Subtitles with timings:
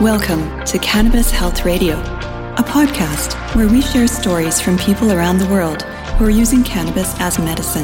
[0.00, 5.46] Welcome to Cannabis Health Radio, a podcast where we share stories from people around the
[5.48, 5.82] world
[6.16, 7.82] who are using cannabis as medicine.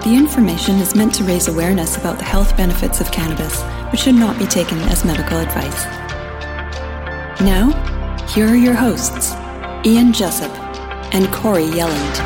[0.00, 4.16] The information is meant to raise awareness about the health benefits of cannabis, but should
[4.16, 5.84] not be taken as medical advice.
[7.40, 7.70] Now,
[8.34, 9.30] here are your hosts,
[9.86, 10.50] Ian Jessop
[11.14, 12.18] and Corey Yelland.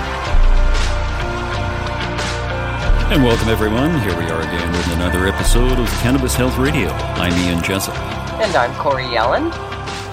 [3.13, 4.01] And welcome, everyone.
[4.01, 6.89] Here we are again with another episode of Cannabis Health Radio.
[6.89, 8.20] I'm Ian Jessop.
[8.41, 9.51] And I'm Corey Yellen.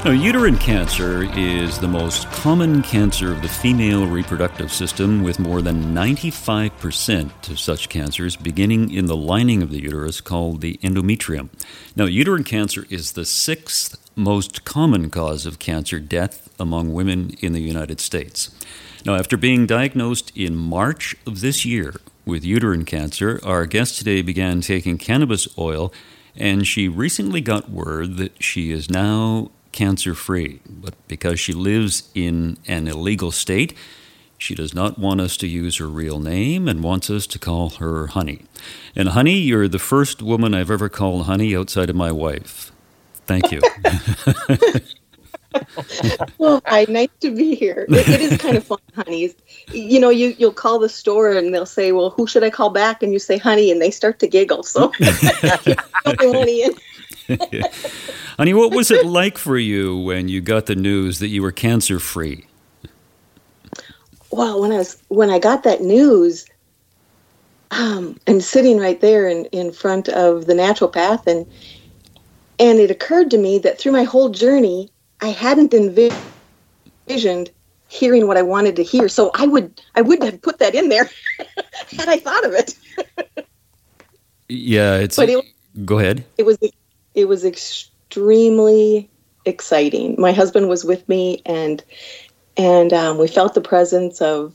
[0.03, 5.61] Now, uterine cancer is the most common cancer of the female reproductive system, with more
[5.61, 11.47] than 95% of such cancers beginning in the lining of the uterus called the endometrium.
[11.95, 17.53] Now, uterine cancer is the sixth most common cause of cancer death among women in
[17.53, 18.51] the United States.
[19.05, 24.21] Now, after being diagnosed in March of this year with uterine cancer, our guest today
[24.21, 25.93] began taking cannabis oil
[26.37, 30.59] and she recently got word that she is now cancer free.
[30.67, 33.73] But because she lives in an illegal state,
[34.37, 37.69] she does not want us to use her real name and wants us to call
[37.71, 38.45] her Honey.
[38.95, 42.71] And Honey, you're the first woman I've ever called Honey outside of my wife.
[43.25, 43.61] Thank you.
[46.37, 47.85] well, hi, nice to be here.
[47.89, 49.35] It, it is kind of fun, honeys.
[49.71, 52.69] You know, you you'll call the store and they'll say, "Well, who should I call
[52.69, 54.63] back?" And you say, "Honey," and they start to giggle.
[54.63, 54.91] So,
[56.05, 56.69] honey.
[58.37, 61.51] honey, what was it like for you when you got the news that you were
[61.51, 62.45] cancer free?
[64.31, 66.45] Well, when I was when I got that news,
[67.71, 71.45] um, and sitting right there in in front of the naturopath, and
[72.59, 77.49] and it occurred to me that through my whole journey, I hadn't envisioned
[77.87, 79.09] hearing what I wanted to hear.
[79.09, 81.09] So I would I would have put that in there
[81.97, 82.75] had I thought of it.
[84.49, 85.15] yeah, it's.
[85.15, 85.45] But it,
[85.85, 86.25] go ahead.
[86.37, 86.57] It was
[87.13, 89.09] it was extremely
[89.45, 90.15] exciting.
[90.17, 91.83] My husband was with me, and
[92.57, 94.53] and um, we felt the presence of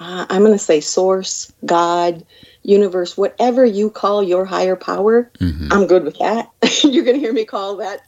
[0.00, 2.26] uh, I'm going to say source, God,
[2.62, 5.30] universe, whatever you call your higher power.
[5.38, 5.72] Mm-hmm.
[5.72, 6.50] I'm good with that.
[6.82, 8.00] You're going to hear me call that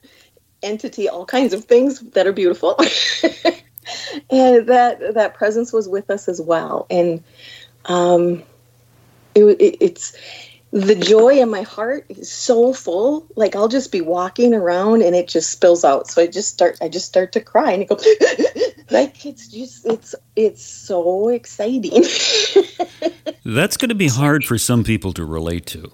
[0.62, 2.76] entity all kinds of things that are beautiful.
[4.30, 6.86] and that that presence was with us as well.
[6.90, 7.22] And
[7.86, 8.42] um,
[9.34, 10.16] it, it, it's
[10.72, 13.26] the joy in my heart is so full.
[13.36, 16.08] Like I'll just be walking around and it just spills out.
[16.08, 18.04] So I just start I just start to cry and it goes
[18.90, 22.02] like it's just it's it's so exciting.
[23.44, 25.92] That's going to be hard for some people to relate to.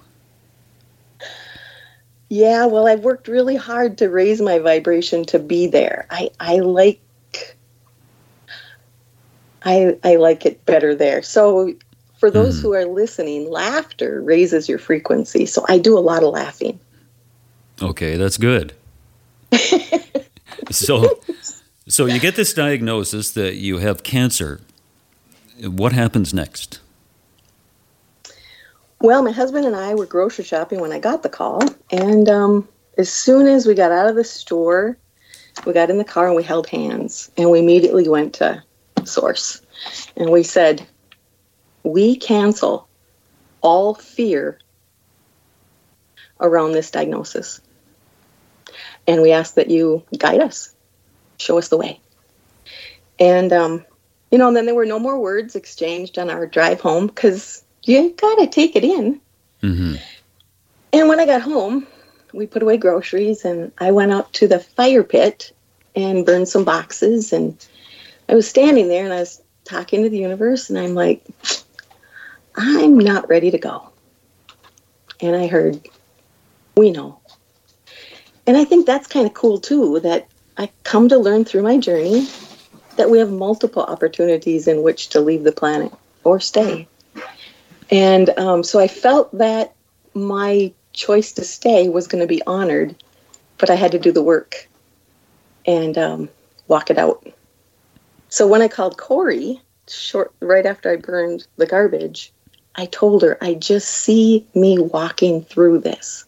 [2.32, 6.06] Yeah, well, I've worked really hard to raise my vibration to be there.
[6.10, 6.98] I I like
[9.62, 11.20] I I like it better there.
[11.20, 11.74] So
[12.18, 12.62] for those mm.
[12.62, 15.44] who are listening, laughter raises your frequency.
[15.44, 16.80] So I do a lot of laughing.
[17.82, 18.72] Okay, that's good.
[20.70, 21.20] so
[21.86, 24.62] so you get this diagnosis that you have cancer.
[25.60, 26.80] What happens next?
[29.02, 32.68] Well, my husband and I were grocery shopping when I got the call, and um,
[32.96, 34.96] as soon as we got out of the store,
[35.66, 38.62] we got in the car and we held hands, and we immediately went to
[39.02, 39.60] Source,
[40.16, 40.86] and we said,
[41.82, 42.86] "We cancel
[43.60, 44.60] all fear
[46.40, 47.60] around this diagnosis,
[49.08, 50.72] and we ask that you guide us,
[51.38, 51.98] show us the way."
[53.18, 53.84] And um,
[54.30, 57.64] you know, and then there were no more words exchanged on our drive home because
[57.84, 59.20] you got to take it in.
[59.62, 59.94] Mm-hmm.
[60.92, 61.86] And when I got home,
[62.32, 65.52] we put away groceries and I went out to the fire pit
[65.94, 67.32] and burned some boxes.
[67.32, 67.56] And
[68.28, 71.24] I was standing there and I was talking to the universe and I'm like,
[72.54, 73.88] I'm not ready to go.
[75.20, 75.88] And I heard,
[76.76, 77.20] we know.
[78.46, 81.78] And I think that's kind of cool too, that I come to learn through my
[81.78, 82.26] journey
[82.96, 85.92] that we have multiple opportunities in which to leave the planet
[86.24, 86.88] or stay.
[87.92, 89.74] And um, so I felt that
[90.14, 92.96] my choice to stay was going to be honored,
[93.58, 94.66] but I had to do the work
[95.66, 96.30] and um,
[96.68, 97.26] walk it out.
[98.30, 102.32] So when I called Corey, short right after I burned the garbage,
[102.76, 106.24] I told her, I just see me walking through this.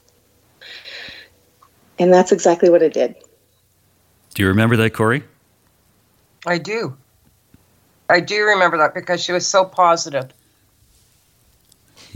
[1.99, 3.15] And that's exactly what I did.
[4.35, 5.23] Do you remember that, Corey?
[6.47, 6.95] I do.
[8.11, 10.31] I do remember that because she was so positive.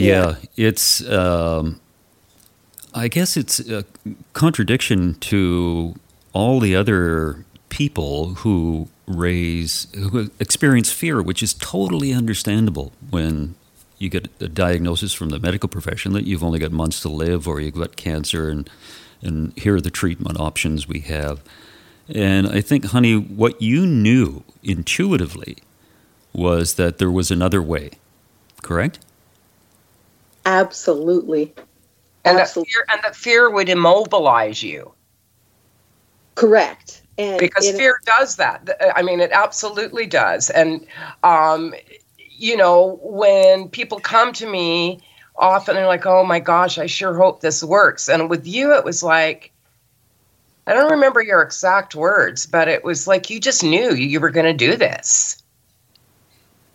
[0.07, 1.07] Yeah, it's.
[1.09, 1.81] Um,
[2.95, 3.85] I guess it's a
[4.33, 5.95] contradiction to
[6.33, 13.55] all the other people who raise who experience fear, which is totally understandable when
[13.99, 17.49] you get a diagnosis from the medical profession that you've only got months to live
[17.49, 18.71] or you've got cancer and
[19.21, 21.43] and here are the treatment options we have.
[22.09, 25.59] And I think, honey, what you knew intuitively
[26.33, 27.91] was that there was another way,
[28.63, 29.01] correct?
[30.49, 31.53] Absolutely.
[32.25, 32.71] And Absolutely.
[32.71, 34.95] that fear and that fear would immobilize you.
[36.37, 37.03] Correct.
[37.19, 38.71] And because fear does that.
[38.97, 40.49] I mean, it absolutely does.
[40.49, 40.87] And,
[41.23, 41.75] um,
[42.31, 45.01] you know, when people come to me,
[45.37, 48.09] often they're like, oh my gosh, I sure hope this works.
[48.09, 49.53] And with you, it was like,
[50.67, 54.31] I don't remember your exact words, but it was like you just knew you were
[54.31, 55.43] going to do this.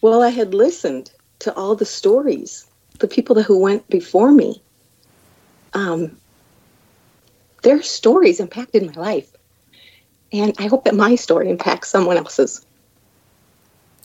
[0.01, 2.67] Well, I had listened to all the stories,
[2.99, 4.61] the people that, who went before me.
[5.73, 6.17] Um,
[7.63, 9.29] their stories impacted my life.
[10.31, 12.65] And I hope that my story impacts someone else's.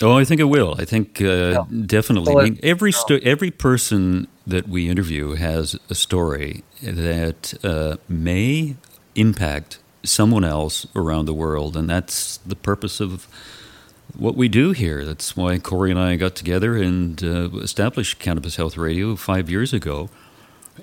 [0.00, 0.76] Oh, I think it will.
[0.78, 1.64] I think uh, Yeah.
[1.86, 2.34] definitely.
[2.34, 7.96] Well, I mean, every sto- every person that we interview has a story that uh,
[8.08, 8.76] may
[9.14, 13.26] impact someone else around the world, and that's the purpose of
[14.16, 15.04] what we do here.
[15.04, 19.72] That's why Corey and I got together and uh, established Cannabis Health Radio five years
[19.72, 20.08] ago.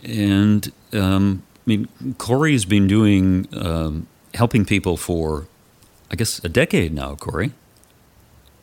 [0.03, 1.87] And um, I mean,
[2.17, 5.47] Corey's been doing um, helping people for,
[6.11, 7.15] I guess, a decade now.
[7.15, 7.51] Corey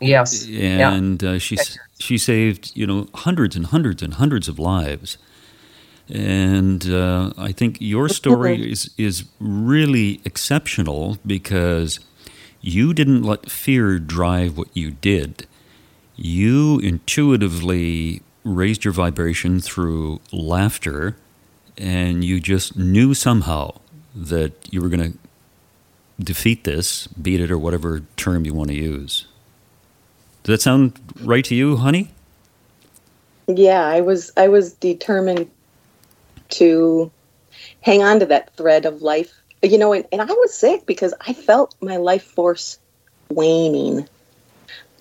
[0.02, 0.46] Yes.
[0.46, 0.92] yeah.
[0.92, 1.56] and uh, she
[1.98, 5.16] she saved you know hundreds and hundreds and hundreds of lives.
[6.08, 12.00] And uh, I think your story is is really exceptional because
[12.62, 15.46] you didn't let fear drive what you did.
[16.16, 21.16] You intuitively raised your vibration through laughter,
[21.76, 23.78] and you just knew somehow
[24.14, 25.18] that you were going to
[26.22, 29.26] defeat this, beat it, or whatever term you want to use.
[30.44, 32.10] Does that sound right to you, honey?
[33.48, 35.50] Yeah, I was I was determined
[36.50, 37.10] to
[37.80, 39.32] hang on to that thread of life.
[39.62, 42.78] You know, and, and I was sick because I felt my life force
[43.30, 44.08] waning.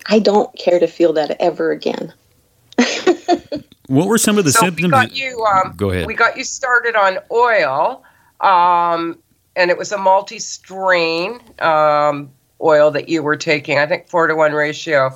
[0.06, 2.12] I don't care to feel that ever again.
[3.92, 4.84] What were some of the so symptoms?
[4.84, 5.44] we got you.
[5.44, 6.06] Um, Go ahead.
[6.06, 8.02] We got you started on oil,
[8.40, 9.18] um,
[9.54, 12.30] and it was a multi-strain um,
[12.62, 13.78] oil that you were taking.
[13.78, 15.06] I think four to one ratio,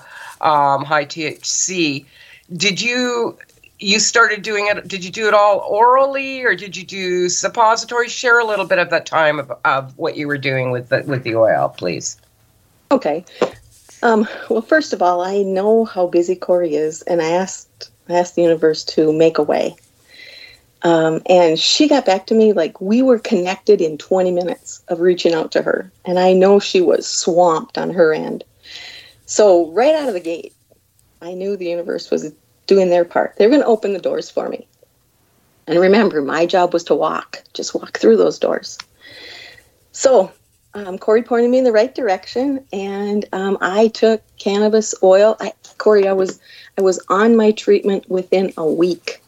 [0.43, 2.05] um, high THC.
[2.53, 3.39] Did you?
[3.79, 4.89] You started doing it.
[4.89, 8.09] Did you do it all orally, or did you do suppository?
[8.09, 11.03] Share a little bit of that time of, of what you were doing with the
[11.07, 12.17] with the oil, please.
[12.91, 13.25] Okay.
[14.03, 18.15] Um, well, first of all, I know how busy Corey is, and I asked I
[18.15, 19.77] asked the universe to make a way.
[20.83, 25.01] Um, and she got back to me like we were connected in 20 minutes of
[25.01, 28.45] reaching out to her, and I know she was swamped on her end.
[29.27, 30.55] So right out of the gate,
[31.21, 32.33] I knew the universe was
[32.67, 33.37] doing their part.
[33.37, 34.67] They were going to open the doors for me.
[35.67, 38.79] And remember, my job was to walk, just walk through those doors.
[39.93, 40.31] So
[40.75, 45.37] um, Corey pointed me in the right direction, and um, I took cannabis oil.
[45.41, 46.39] I, Corey, I was
[46.79, 49.23] I was on my treatment within a week.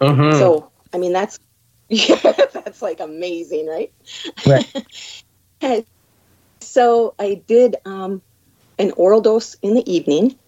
[0.00, 0.38] Mm-hmm.
[0.38, 1.40] So I mean that's
[1.88, 2.16] yeah,
[2.52, 3.92] that's like amazing, right?
[4.46, 5.86] Right.
[6.62, 8.22] So I did um,
[8.78, 10.38] an oral dose in the evening,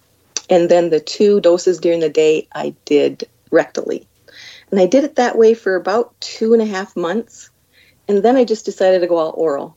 [0.50, 4.06] and then the two doses during the day I did rectally,
[4.70, 7.50] and I did it that way for about two and a half months,
[8.08, 9.76] and then I just decided to go all oral,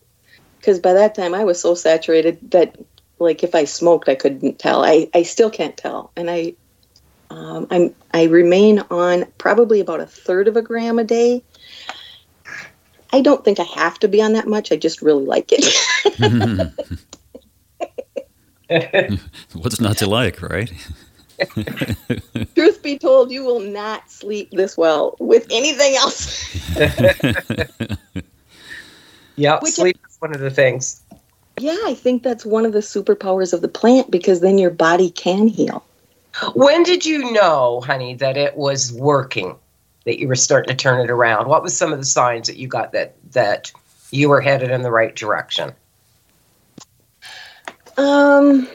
[0.59, 2.77] because by that time I was so saturated that
[3.19, 4.83] like if I smoked I couldn't tell.
[4.83, 6.53] I I still can't tell, and I
[7.29, 11.43] um, I'm I remain on probably about a third of a gram a day.
[13.13, 14.71] I don't think I have to be on that much.
[14.71, 15.65] I just really like it.
[19.53, 20.71] What's not to like, right?
[22.55, 26.75] Truth be told, you will not sleep this well with anything else.
[29.35, 31.01] yeah, Which- sleep is one of the things.
[31.59, 35.11] yeah, I think that's one of the superpowers of the plant because then your body
[35.11, 35.83] can heal.
[36.53, 39.55] When did you know, honey, that it was working?
[40.05, 41.47] That you were starting to turn it around?
[41.47, 43.71] What was some of the signs that you got that that
[44.11, 45.73] you were headed in the right direction?
[47.97, 48.67] Um,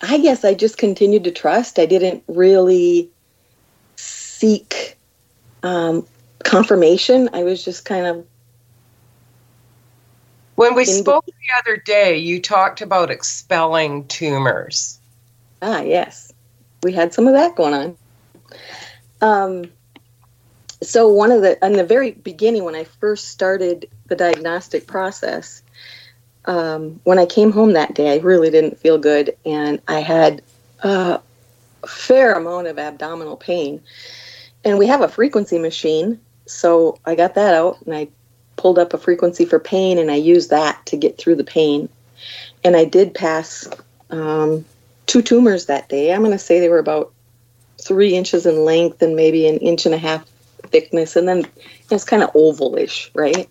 [0.00, 1.78] I guess I just continued to trust.
[1.78, 3.10] I didn't really
[3.96, 4.96] seek
[5.62, 6.06] um,
[6.44, 7.30] confirmation.
[7.32, 8.26] I was just kind of
[10.54, 14.98] When we In the- spoke the other day, you talked about expelling tumors.
[15.62, 16.32] Ah, yes.
[16.82, 17.96] We had some of that going on.
[19.22, 19.70] Um,
[20.82, 25.62] so one of the in the very beginning when I first started the diagnostic process,
[26.46, 30.42] um, when I came home that day, I really didn't feel good, and I had
[30.82, 31.20] a
[31.86, 33.80] fair amount of abdominal pain.
[34.64, 38.08] And we have a frequency machine, so I got that out and I
[38.56, 41.88] pulled up a frequency for pain and I used that to get through the pain.
[42.62, 43.68] And I did pass
[44.10, 44.64] um,
[45.06, 46.12] two tumors that day.
[46.12, 47.12] I'm going to say they were about
[47.80, 50.28] three inches in length and maybe an inch and a half
[50.64, 51.16] thickness.
[51.16, 51.46] And then
[51.90, 53.48] it's kind of ovalish, right?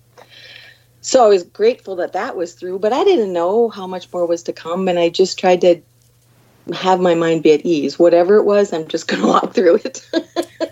[1.02, 4.26] So I was grateful that that was through, but I didn't know how much more
[4.26, 4.88] was to come.
[4.88, 5.82] And I just tried to
[6.74, 7.98] have my mind be at ease.
[7.98, 10.08] Whatever it was, I'm just going to walk through it.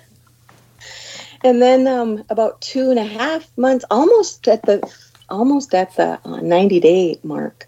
[1.44, 4.82] and then um, about two and a half months, almost at the
[5.30, 7.68] almost at the uh, 90 day mark,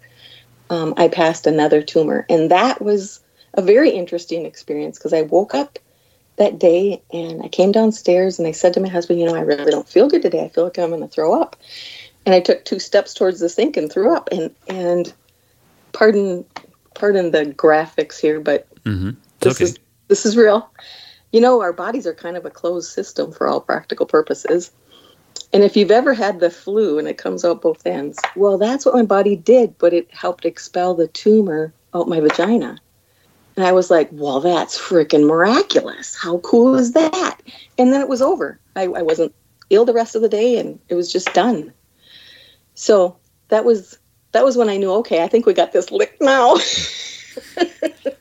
[0.70, 3.20] um, I passed another tumor, and that was
[3.54, 5.78] a very interesting experience because I woke up
[6.36, 9.40] that day and I came downstairs and I said to my husband, you know, I
[9.40, 10.44] really don't feel good today.
[10.44, 11.56] I feel like I'm going to throw up.
[12.26, 14.28] And I took two steps towards the sink and threw up.
[14.30, 15.12] And and
[15.92, 16.44] pardon
[16.94, 19.10] pardon the graphics here, but Mm-hmm.
[19.40, 19.64] this Okay.
[19.64, 20.70] is this is real.
[21.32, 24.72] You know, our bodies are kind of a closed system for all practical purposes.
[25.52, 28.86] And if you've ever had the flu and it comes out both ends, well, that's
[28.86, 32.78] what my body did, but it helped expel the tumor out my vagina.
[33.56, 36.16] And I was like, well, that's freaking miraculous.
[36.16, 37.36] How cool is that?
[37.78, 38.58] And then it was over.
[38.76, 39.34] I, I wasn't
[39.70, 41.72] ill the rest of the day and it was just done.
[42.80, 43.18] So
[43.48, 43.98] that was
[44.32, 46.56] that was when I knew, okay, I think we got this licked now.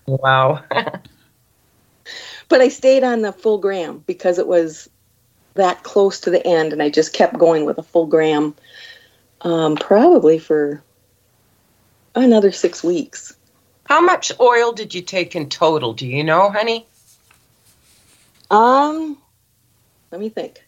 [0.05, 0.63] Wow.
[2.49, 4.89] but I stayed on the full gram because it was
[5.53, 8.55] that close to the end, and I just kept going with a full gram,
[9.41, 10.83] um, probably for
[12.15, 13.35] another six weeks.
[13.85, 15.93] How much oil did you take in total?
[15.93, 16.87] Do you know, honey?
[18.49, 19.17] Um,
[20.11, 20.63] let me think.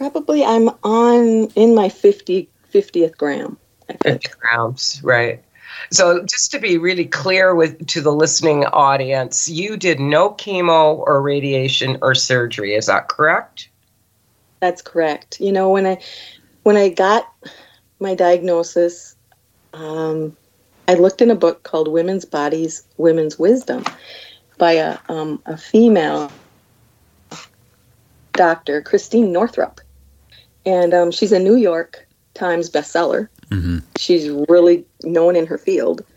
[0.00, 3.58] Probably I'm on in my 50, 50th gram.
[3.86, 4.22] I think.
[4.22, 5.44] 50 grams, right.
[5.90, 10.96] So just to be really clear with to the listening audience, you did no chemo
[10.96, 12.72] or radiation or surgery.
[12.74, 13.68] Is that correct?
[14.60, 15.38] That's correct.
[15.38, 15.98] You know, when I
[16.62, 17.30] when I got
[17.98, 19.14] my diagnosis,
[19.74, 20.34] um,
[20.88, 23.84] I looked in a book called "Women's Bodies, Women's Wisdom"
[24.56, 26.32] by a um, a female
[28.32, 29.82] doctor, Christine Northrup,
[30.66, 33.28] and um, she's a New York Times bestseller.
[33.48, 33.78] Mm-hmm.
[33.96, 36.04] She's really known in her field.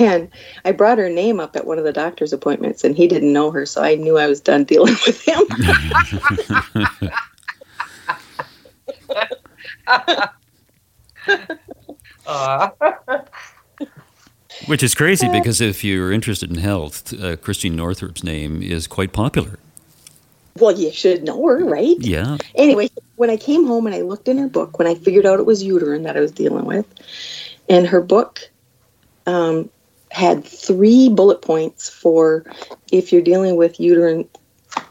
[0.00, 0.28] And
[0.64, 3.52] I brought her name up at one of the doctor's appointments, and he didn't know
[3.52, 5.44] her, so I knew I was done dealing with him.
[12.26, 12.70] Uh,
[14.66, 19.12] Which is crazy because if you're interested in health, uh, Christine Northrup's name is quite
[19.12, 19.58] popular.
[20.60, 21.96] Well, you should know her, right?
[21.98, 22.38] Yeah.
[22.54, 25.40] anyway, when I came home and I looked in her book, when I figured out
[25.40, 26.86] it was uterine that I was dealing with,
[27.68, 28.40] and her book
[29.26, 29.70] um,
[30.10, 32.44] had three bullet points for
[32.90, 34.28] if you're dealing with uterine,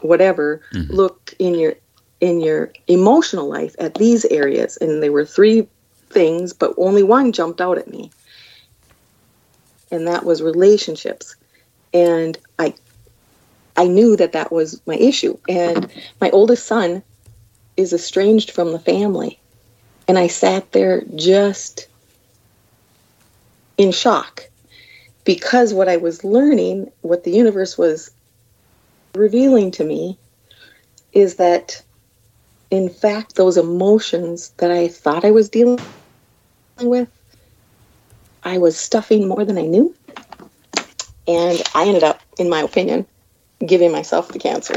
[0.00, 0.90] whatever, Mhm.
[0.90, 1.74] look in your
[2.20, 5.68] in your emotional life at these areas, and there were three
[6.10, 8.10] things, but only one jumped out at me,
[9.92, 11.36] and that was relationships,
[11.92, 12.74] and I.
[13.78, 17.04] I knew that that was my issue, and my oldest son
[17.76, 19.38] is estranged from the family.
[20.08, 21.86] And I sat there just
[23.76, 24.48] in shock
[25.24, 28.10] because what I was learning, what the universe was
[29.14, 30.18] revealing to me,
[31.12, 31.80] is that
[32.72, 35.78] in fact, those emotions that I thought I was dealing
[36.80, 37.08] with,
[38.42, 39.94] I was stuffing more than I knew.
[41.28, 43.06] And I ended up, in my opinion,
[43.64, 44.76] giving myself the cancer.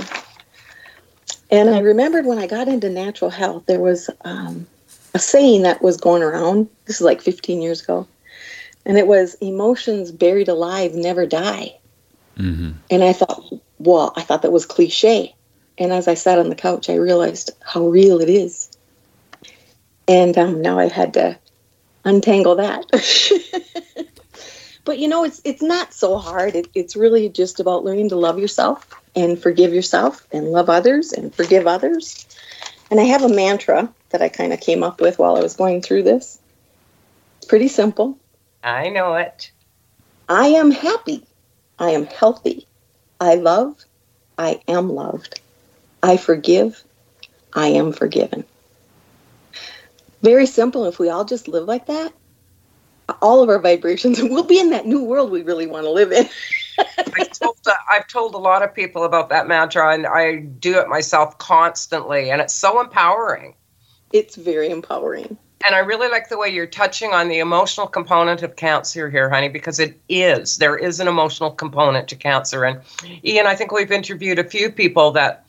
[1.49, 4.65] And I remembered when I got into natural health, there was um,
[5.13, 6.69] a saying that was going around.
[6.85, 8.07] This is like 15 years ago.
[8.85, 11.77] And it was emotions buried alive never die.
[12.37, 12.71] Mm-hmm.
[12.89, 13.43] And I thought,
[13.79, 15.35] well, I thought that was cliche.
[15.77, 18.69] And as I sat on the couch, I realized how real it is.
[20.07, 21.37] And um, now I had to
[22.05, 22.85] untangle that.
[24.83, 26.55] but you know, it's it's not so hard.
[26.55, 31.13] It, it's really just about learning to love yourself and forgive yourself and love others
[31.13, 32.25] and forgive others.
[32.89, 35.55] And I have a mantra that I kind of came up with while I was
[35.55, 36.39] going through this.
[37.37, 38.17] It's pretty simple.
[38.63, 39.51] I know it.
[40.27, 41.25] I am happy.
[41.79, 42.67] I am healthy.
[43.19, 43.75] I love.
[44.37, 45.39] I am loved.
[46.01, 46.83] I forgive.
[47.53, 48.45] I am forgiven.
[50.21, 50.85] Very simple.
[50.85, 52.13] If we all just live like that,
[53.21, 56.11] all of our vibrations, we'll be in that new world we really want to live
[56.11, 56.27] in.
[56.97, 60.79] I've told, uh, I've told a lot of people about that mantra, and I do
[60.79, 63.55] it myself constantly, and it's so empowering.
[64.13, 65.37] It's very empowering.
[65.65, 69.29] and I really like the way you're touching on the emotional component of cancer here,
[69.29, 70.57] honey, because it is.
[70.57, 72.63] There is an emotional component to cancer.
[72.63, 72.81] And
[73.23, 75.45] Ian, I think we've interviewed a few people that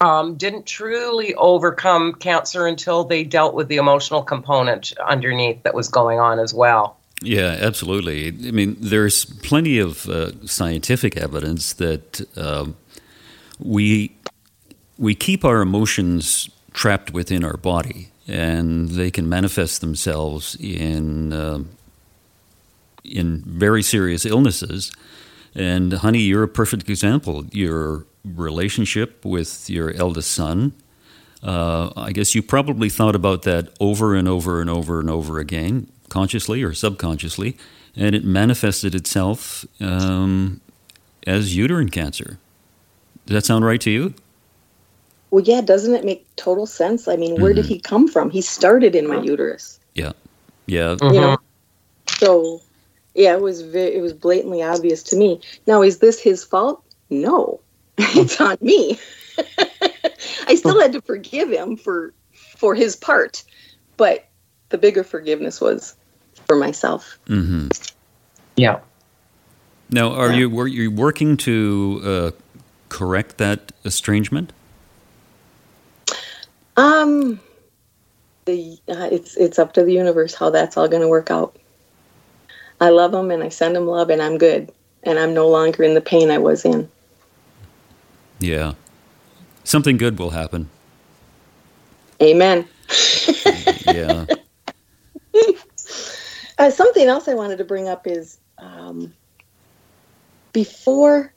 [0.00, 5.88] um, didn't truly overcome cancer until they dealt with the emotional component underneath that was
[5.88, 6.95] going on as well.
[7.22, 8.28] Yeah, absolutely.
[8.28, 12.66] I mean, there's plenty of uh, scientific evidence that uh,
[13.58, 14.16] we
[14.98, 21.60] we keep our emotions trapped within our body, and they can manifest themselves in uh,
[23.04, 24.92] in very serious illnesses.
[25.54, 27.46] And honey, you're a perfect example.
[27.50, 30.72] Your relationship with your eldest son.
[31.42, 35.38] Uh, I guess you probably thought about that over and over and over and over
[35.38, 37.56] again, consciously or subconsciously,
[37.94, 40.60] and it manifested itself um,
[41.26, 42.38] as uterine cancer.
[43.26, 44.14] Does that sound right to you?
[45.30, 47.08] Well, yeah, doesn't it make total sense?
[47.08, 47.62] I mean, where mm-hmm.
[47.62, 48.30] did he come from?
[48.30, 49.80] He started in my uterus.
[49.94, 50.12] Yeah,
[50.66, 50.94] yeah.
[50.94, 51.14] Mm-hmm.
[51.14, 51.36] You know,
[52.06, 52.60] so
[53.14, 55.40] yeah, it was very, it was blatantly obvious to me.
[55.66, 56.82] Now, is this his fault?
[57.10, 57.60] No,
[57.98, 58.98] it's on me.
[60.48, 63.42] I still had to forgive him for for his part,
[63.96, 64.28] but
[64.76, 65.94] the bigger forgiveness was
[66.46, 67.18] for myself.
[67.28, 67.68] Mm-hmm.
[68.56, 68.80] Yeah.
[69.90, 70.38] Now, are yeah.
[70.38, 72.30] you were you working to uh,
[72.90, 74.52] correct that estrangement?
[76.76, 77.40] Um,
[78.44, 81.56] the uh, it's it's up to the universe how that's all going to work out.
[82.78, 84.70] I love him and I send him love and I'm good
[85.04, 86.90] and I'm no longer in the pain I was in.
[88.40, 88.74] Yeah,
[89.64, 90.68] something good will happen.
[92.20, 92.68] Amen.
[93.86, 94.26] yeah.
[96.58, 99.12] Uh, something else I wanted to bring up is um,
[100.52, 101.32] before,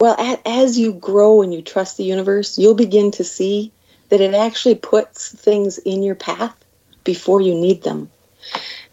[0.00, 3.72] well, at, as you grow and you trust the universe, you'll begin to see
[4.08, 6.56] that it actually puts things in your path
[7.04, 8.10] before you need them.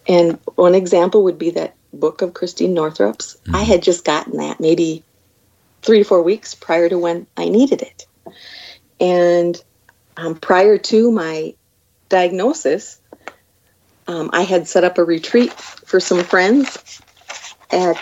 [0.08, 3.36] And one example would be that book of Christine Northrup's.
[3.36, 3.56] Mm-hmm.
[3.56, 5.04] I had just gotten that maybe
[5.82, 8.06] three to four weeks prior to when I needed it.
[9.00, 9.62] And
[10.16, 11.56] um, prior to my
[12.10, 13.01] diagnosis,
[14.12, 17.02] um, I had set up a retreat for some friends
[17.72, 17.98] at,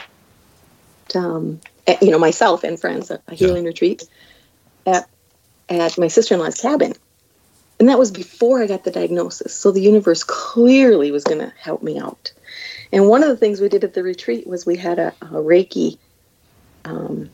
[1.13, 3.69] um, at you know, myself and friends, a, a healing yeah.
[3.69, 4.04] retreat
[4.86, 5.08] at
[5.69, 6.93] at my sister in law's cabin.
[7.80, 9.54] And that was before I got the diagnosis.
[9.54, 12.34] So the universe clearly was going to help me out.
[12.91, 15.36] And one of the things we did at the retreat was we had a, a
[15.36, 15.98] Reiki
[16.86, 17.30] um,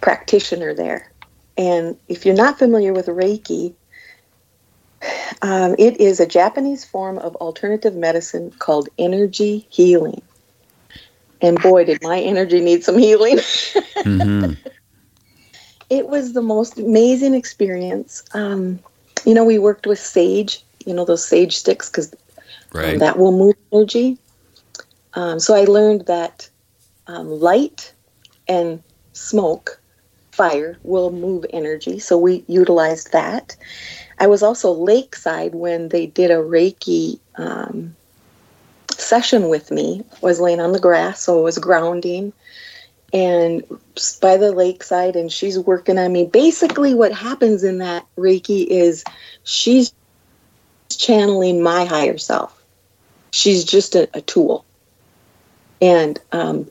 [0.00, 1.10] practitioner there.
[1.58, 3.74] And if you're not familiar with Reiki,
[5.42, 10.22] um, it is a Japanese form of alternative medicine called energy healing.
[11.40, 13.36] And boy, did my energy need some healing.
[13.36, 14.52] mm-hmm
[15.90, 18.22] it was the most amazing experience.
[18.34, 18.78] Um,
[19.24, 22.14] you know, we worked with sage, you know, those sage sticks, because
[22.72, 22.94] right.
[22.94, 24.18] um, that will move energy.
[25.14, 26.48] Um, so I learned that
[27.06, 27.92] um, light
[28.46, 29.80] and smoke,
[30.32, 31.98] fire, will move energy.
[31.98, 33.56] So we utilized that.
[34.20, 37.94] I was also lakeside when they did a Reiki um,
[38.90, 40.04] session with me.
[40.12, 42.32] I was laying on the grass, so it was grounding
[43.12, 43.64] and
[44.20, 46.26] by the lakeside and she's working on me.
[46.26, 49.04] Basically, what happens in that Reiki is
[49.44, 49.92] she's
[50.90, 52.62] channeling my higher self.
[53.30, 54.64] She's just a, a tool.
[55.80, 56.70] And um,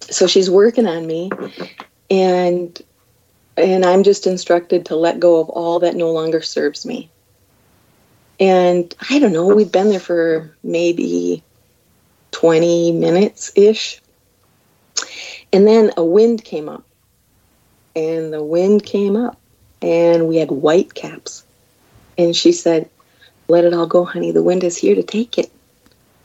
[0.00, 1.30] so she's working on me
[2.10, 2.80] and
[3.56, 7.10] and I'm just instructed to let go of all that no longer serves me.
[8.38, 11.42] And I don't know, we've been there for maybe
[12.32, 14.00] 20 minutes ish.
[15.52, 16.84] And then a wind came up.
[17.94, 19.40] And the wind came up.
[19.80, 21.44] And we had white caps.
[22.18, 22.90] And she said,
[23.48, 24.32] Let it all go, honey.
[24.32, 25.50] The wind is here to take it.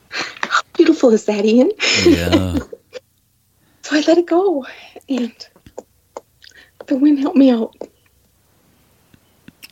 [0.09, 1.71] How beautiful is that, Ian?
[2.03, 2.55] Yeah.
[3.83, 4.65] so I let it go.
[5.07, 5.47] And
[6.91, 7.73] the wind helped me out.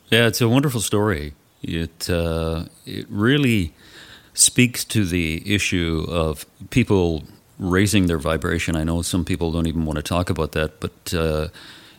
[0.08, 1.34] Yeah, it's a wonderful story.
[1.62, 3.74] It uh, it really
[4.32, 7.24] speaks to the issue of people
[7.58, 8.74] raising their vibration.
[8.74, 11.48] I know some people don't even want to talk about that, but uh,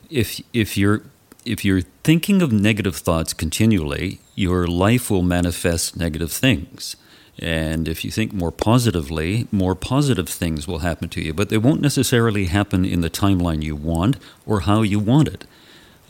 [0.09, 1.03] if if you're
[1.45, 6.95] if you're thinking of negative thoughts continually, your life will manifest negative things.
[7.41, 11.57] And if you think more positively, more positive things will happen to you, but they
[11.57, 15.45] won't necessarily happen in the timeline you want or how you want it.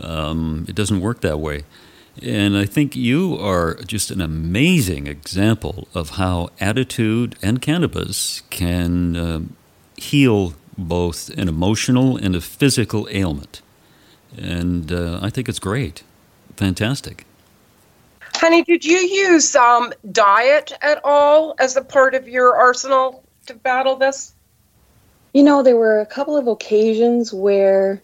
[0.02, 1.64] Um, it doesn't work that way.
[2.22, 9.16] And I think you are just an amazing example of how attitude and cannabis can
[9.16, 9.42] uh,
[9.96, 13.62] heal both an emotional and a physical ailment.
[14.38, 16.04] And uh, I think it's great.
[16.58, 17.26] Fantastic.
[18.42, 23.54] Honey, did you use um, diet at all as a part of your arsenal to
[23.54, 24.34] battle this?
[25.34, 28.02] You know, there were a couple of occasions where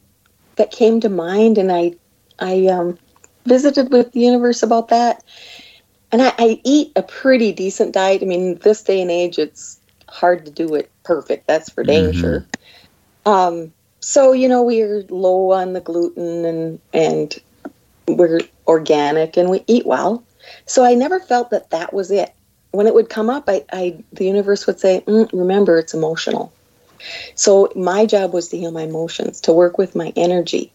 [0.57, 1.93] that came to mind, and I,
[2.37, 2.99] I um,
[3.47, 5.23] visited with the universe about that.
[6.11, 8.21] And I, I eat a pretty decent diet.
[8.21, 11.47] I mean, this day and age, it's hard to do it perfect.
[11.47, 12.15] That's for dang Mhm.
[12.15, 12.45] sure.
[13.25, 17.35] Um, so you know, we're low on the gluten, and and
[18.07, 20.23] we're organic, and we eat well.
[20.65, 22.33] So I never felt that that was it.
[22.71, 26.53] When it would come up, I, I the universe would say, mm, "Remember, it's emotional."
[27.35, 30.71] So my job was to heal my emotions, to work with my energy.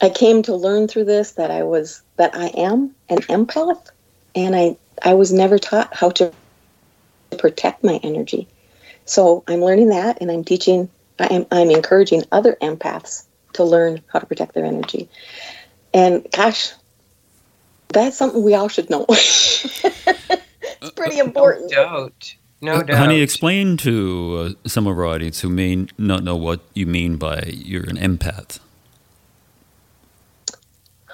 [0.00, 3.86] I came to learn through this that I was that I am an empath,
[4.34, 6.32] and I I was never taught how to
[7.38, 8.48] protect my energy.
[9.04, 10.88] So I'm learning that, and I'm teaching.
[11.18, 15.08] I'm I'm encouraging other empaths to learn how to protect their energy.
[15.92, 16.72] And gosh,
[17.94, 19.06] that's something we all should know.
[19.08, 21.70] it's pretty important.
[21.70, 22.34] No doubt.
[22.60, 22.96] No doubt.
[22.96, 27.16] Honey, explain to uh, some of our audience who may not know what you mean
[27.16, 28.58] by you're an empath.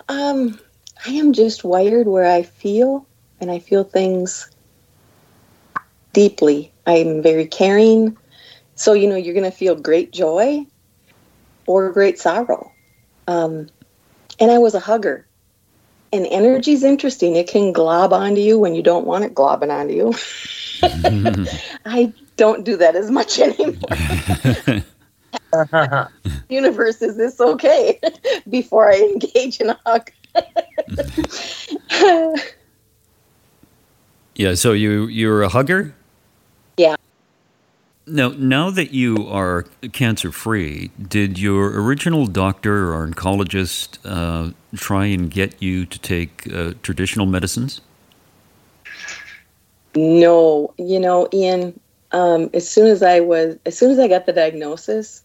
[0.08, 0.58] Um,
[1.06, 3.06] I am just wired where I feel,
[3.40, 4.50] and I feel things
[6.12, 6.72] deeply.
[6.86, 8.16] I'm very caring.
[8.74, 10.66] So, you know, you're going to feel great joy
[11.66, 12.72] or great sorrow.
[13.26, 13.68] Um,
[14.38, 15.26] and I was a hugger.
[16.12, 17.36] And energy is interesting.
[17.36, 20.12] It can glob onto you when you don't want it globbing onto you.
[21.84, 24.84] I don't do that as much anymore.
[26.48, 28.00] Universe, is this okay?
[28.48, 30.10] Before I engage in a hug.
[34.34, 35.94] Yeah, so you you're a hugger?
[38.06, 45.06] Now, now that you are cancer free, did your original doctor or oncologist uh, try
[45.06, 47.80] and get you to take uh, traditional medicines?
[49.94, 51.78] No, you know, Ian,
[52.12, 55.22] um, as soon as I was, as soon as I got the diagnosis,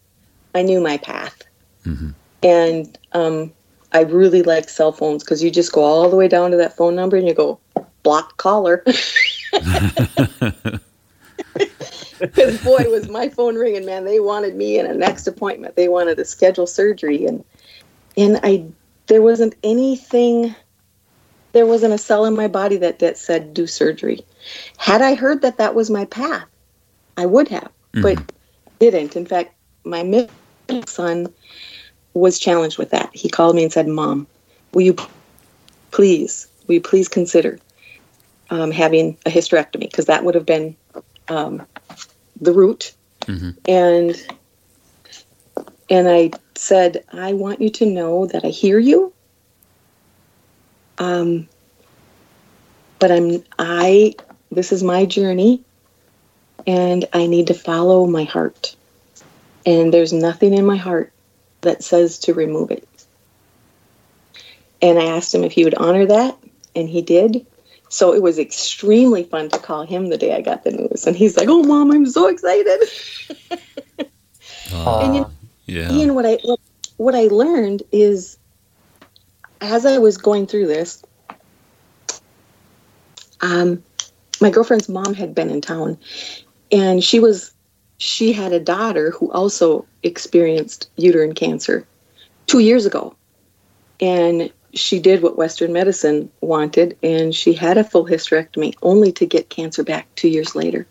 [0.54, 1.42] I knew my path.
[1.84, 2.14] Mhm.
[2.42, 3.52] And um,
[3.92, 6.76] I really like cell phones because you just go all the way down to that
[6.76, 7.58] phone number and you go,
[8.02, 8.84] block caller.
[12.18, 14.04] Because boy, was my phone ringing, man.
[14.04, 15.76] They wanted me in a next appointment.
[15.76, 17.44] They wanted to schedule surgery, and
[18.16, 18.64] and I
[19.06, 20.54] there wasn't anything.
[21.52, 24.24] There wasn't a cell in my body that that said do surgery.
[24.78, 26.46] Had I heard that that was my path,
[27.16, 28.18] I would have, but
[28.78, 29.16] didn't.
[29.16, 30.30] In fact, my middle
[30.86, 31.32] son
[32.14, 33.10] was challenged with that.
[33.14, 34.26] He called me and said, "Mom,
[34.72, 34.96] will you
[35.90, 37.58] please, will you please consider
[38.50, 39.80] um, having a hysterectomy?
[39.80, 40.76] Because that would have been
[41.28, 41.66] um,
[42.40, 43.56] the route." Mhm.
[43.66, 44.26] And
[45.88, 49.12] and I said, "I want you to know that I hear you."
[50.98, 51.48] Um,
[52.98, 54.14] but I'm I.
[54.50, 55.62] This is my journey,
[56.66, 58.74] and I need to follow my heart.
[59.64, 61.12] And there's nothing in my heart
[61.62, 62.88] that says to remove it.
[64.80, 66.38] And I asked him if he would honor that,
[66.74, 67.46] and he did.
[67.88, 71.06] So it was extremely fun to call him the day I got the news.
[71.06, 72.80] And he's like, "Oh, mom, I'm so excited."
[74.72, 75.26] Uh, and you
[75.66, 75.90] yeah.
[75.90, 76.38] Ian, what I
[76.96, 78.38] what I learned is
[79.60, 81.02] as I was going through this,
[83.40, 83.82] um,
[84.40, 85.98] my girlfriend's mom had been in town,
[86.70, 87.52] and she was
[87.98, 91.86] she had a daughter who also experienced uterine cancer
[92.46, 93.14] two years ago,
[94.00, 99.26] and she did what Western medicine wanted, and she had a full hysterectomy only to
[99.26, 100.86] get cancer back two years later.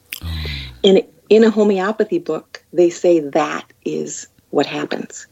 [0.83, 5.27] And in a homeopathy book, they say that is what happens.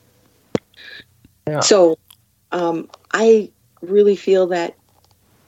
[1.48, 1.60] Yeah.
[1.60, 1.98] So
[2.52, 4.76] um, I really feel that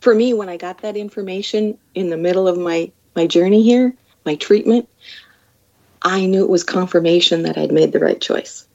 [0.02, 3.96] for me, when I got that information in the middle of my, my journey here,
[4.26, 4.88] my treatment,
[6.02, 8.68] I knew it was confirmation that I'd made the right choice.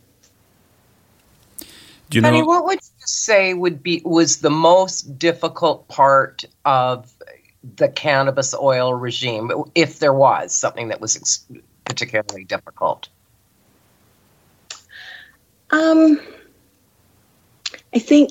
[2.08, 2.46] Do you Honey, know?
[2.46, 7.12] what would you say would be was the most difficult part of
[7.76, 11.46] the cannabis oil regime, if there was something that was ex-
[11.84, 13.08] particularly difficult?
[15.70, 16.20] Um,
[17.94, 18.30] I think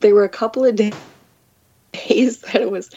[0.00, 0.92] there were a couple of day-
[1.92, 2.90] days that it was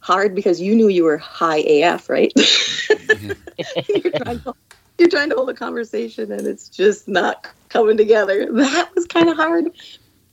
[0.00, 2.32] hard because you knew you were high AF, right?
[3.88, 8.46] you're trying to hold a conversation and it's just not coming together.
[8.52, 9.70] That was kind of hard.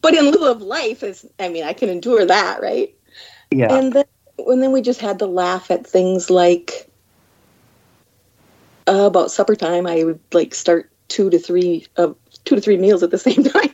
[0.03, 2.93] But in lieu of life, is I mean, I can endure that, right?
[3.51, 3.73] Yeah.
[3.73, 4.03] And then,
[4.37, 6.89] and then we just had to laugh at things like
[8.85, 9.87] uh, about supper time.
[9.87, 13.43] I would like start two to three of two to three meals at the same
[13.45, 13.69] time.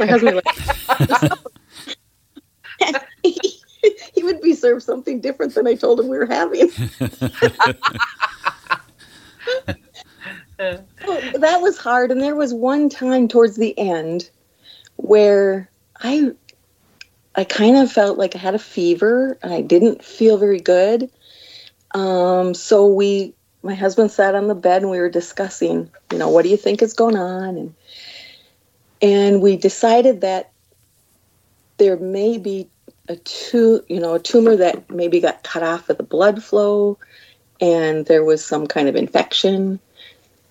[0.00, 1.32] My husband would like,
[3.22, 6.66] he, would be served something different than I told him we were having.
[10.58, 12.10] that was hard.
[12.10, 14.28] And there was one time towards the end
[14.98, 16.32] where I
[17.34, 21.08] I kind of felt like I had a fever and I didn't feel very good.
[21.92, 23.32] Um, so we,
[23.62, 26.56] my husband sat on the bed and we were discussing, you know, what do you
[26.56, 27.56] think is going on?
[27.56, 27.74] And
[29.00, 30.50] and we decided that
[31.76, 32.68] there may be
[33.08, 36.98] a tu- you know, a tumor that maybe got cut off of the blood flow,
[37.60, 39.78] and there was some kind of infection.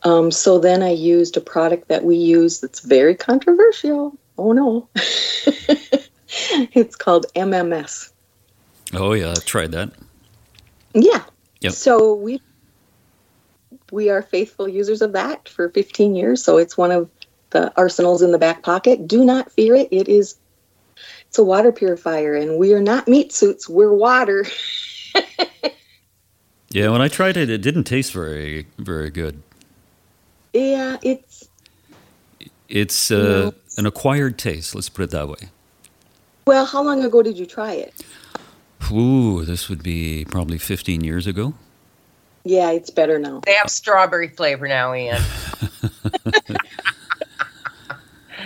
[0.03, 4.17] Um, so then I used a product that we use that's very controversial.
[4.37, 4.89] Oh no.
[6.73, 8.11] it's called MMS.
[8.93, 9.91] Oh yeah, I've tried that.
[10.93, 11.23] Yeah.
[11.61, 11.73] Yep.
[11.73, 12.41] So we
[13.91, 16.43] we are faithful users of that for 15 years.
[16.43, 17.09] So it's one of
[17.51, 19.07] the arsenals in the back pocket.
[19.07, 19.87] Do not fear it.
[19.91, 20.35] It is
[21.27, 23.69] it's a water purifier, and we are not meat suits.
[23.69, 24.45] We're water.
[26.69, 29.41] yeah, when I tried it, it didn't taste very very good.
[30.53, 31.46] Yeah, it's
[32.69, 34.75] it's uh, an acquired taste.
[34.75, 35.49] Let's put it that way.
[36.45, 37.93] Well, how long ago did you try it?
[38.91, 41.53] Ooh, this would be probably 15 years ago.
[42.43, 43.41] Yeah, it's better now.
[43.45, 45.21] They have strawberry flavor now, Ian.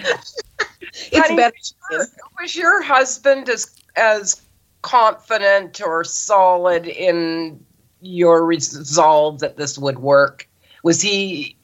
[0.03, 1.53] it's Honey, better.
[1.55, 2.07] Was your,
[2.39, 4.41] was your husband as as
[4.81, 7.63] confident or solid in
[8.01, 10.47] your resolve that this would work?
[10.81, 11.55] Was he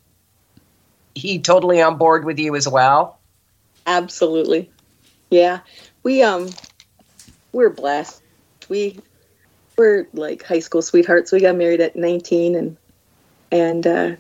[1.18, 3.20] he totally on board with you as well?
[3.86, 4.70] Absolutely.
[5.30, 5.60] Yeah.
[6.04, 6.50] We um
[7.52, 8.22] we're blessed.
[8.70, 9.00] We
[9.78, 11.32] we're like high school sweethearts.
[11.32, 12.78] We got married at 19 and
[13.52, 14.16] and uh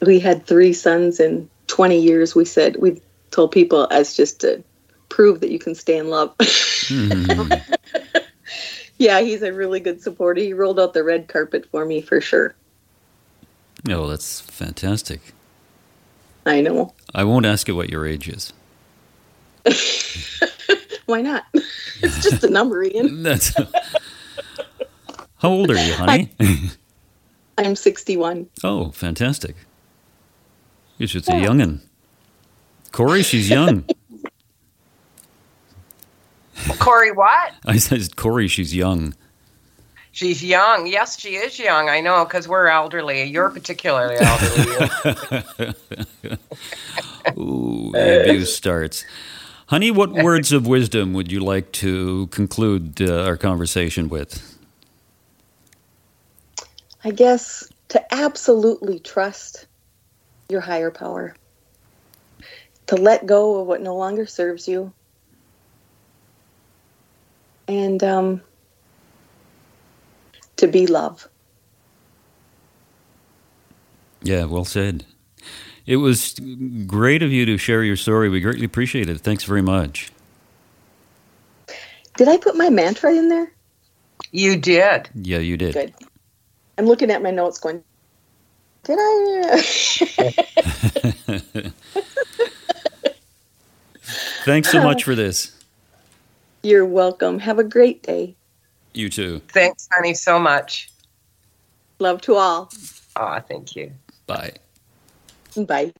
[0.00, 2.34] we had three sons in 20 years.
[2.34, 4.62] We said we told people as just to
[5.08, 6.36] prove that you can stay in love.
[6.38, 7.62] Mm.
[8.98, 10.40] yeah, he's a really good supporter.
[10.40, 12.54] He rolled out the red carpet for me for sure.
[13.88, 15.20] Oh, that's fantastic.
[16.46, 16.94] I know.
[17.14, 18.52] I won't ask you what your age is.
[21.06, 21.44] Why not?
[22.02, 23.22] it's just a number, Ian.
[23.22, 23.54] That's.
[25.38, 26.30] How old are you, honey?
[27.58, 28.48] I'm 61.
[28.62, 29.56] oh, fantastic.
[30.96, 31.80] You should say youngin.
[32.92, 33.84] Corey, she's young.
[36.78, 37.54] Corey, what?
[37.64, 39.14] I said, Corey, she's young.
[40.18, 40.88] She's young.
[40.88, 41.88] Yes, she is young.
[41.88, 43.22] I know because we're elderly.
[43.22, 45.74] You're particularly elderly.
[47.38, 49.04] Ooh, the abuse starts.
[49.66, 54.58] Honey, what words of wisdom would you like to conclude uh, our conversation with?
[57.04, 59.68] I guess to absolutely trust
[60.48, 61.36] your higher power,
[62.88, 64.92] to let go of what no longer serves you,
[67.68, 68.40] and um,
[70.58, 71.28] to be love.
[74.22, 75.04] Yeah, well said.
[75.86, 76.38] It was
[76.86, 78.28] great of you to share your story.
[78.28, 79.20] We greatly appreciate it.
[79.20, 80.12] Thanks very much.
[82.16, 83.50] Did I put my mantra in there?
[84.32, 85.08] you did.
[85.14, 85.72] Yeah, you did.
[85.72, 85.94] Good.
[86.76, 87.82] I'm looking at my notes going,
[88.84, 89.62] did I?
[94.44, 95.52] Thanks so much for this.
[96.62, 97.38] You're welcome.
[97.38, 98.34] Have a great day.
[98.98, 99.40] You too.
[99.52, 100.90] Thanks, honey, so much.
[102.00, 102.68] Love to all.
[103.14, 103.92] Aw, thank you.
[104.26, 104.54] Bye.
[105.56, 105.92] Bye.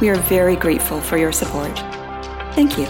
[0.00, 1.78] We are very grateful for your support.
[2.54, 2.86] Thank you.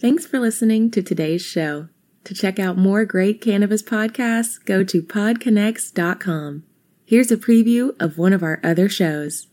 [0.00, 1.88] Thanks for listening to today's show.
[2.26, 6.64] To check out more great cannabis podcasts, go to podconnects.com.
[7.04, 9.46] Here's a preview of one of our other shows.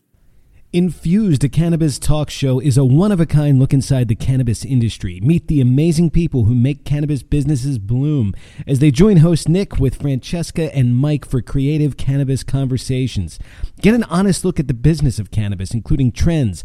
[0.72, 4.64] Infused, a cannabis talk show, is a one of a kind look inside the cannabis
[4.64, 5.20] industry.
[5.20, 8.34] Meet the amazing people who make cannabis businesses bloom
[8.66, 13.38] as they join host Nick with Francesca and Mike for creative cannabis conversations.
[13.82, 16.64] Get an honest look at the business of cannabis, including trends,